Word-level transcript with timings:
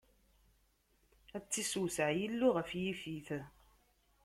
Ad 1.35 1.43
tt-issewseɛ 1.45 2.09
Yillu 2.19 2.49
ɣef 2.57 2.69
Yifit! 2.81 3.29